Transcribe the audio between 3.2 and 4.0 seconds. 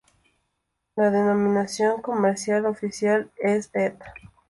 es Ed.